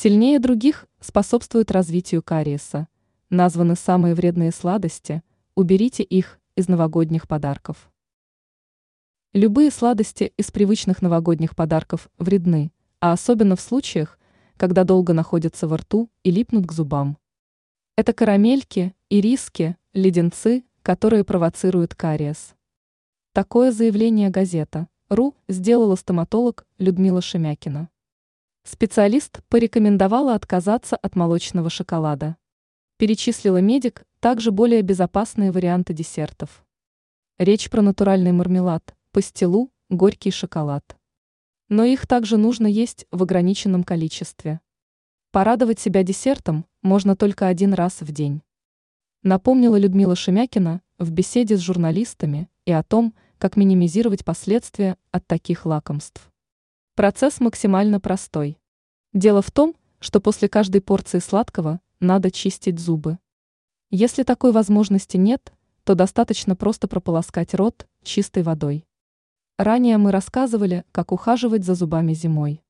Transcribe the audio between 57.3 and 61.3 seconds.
максимально простой. Дело в том, что после каждой порции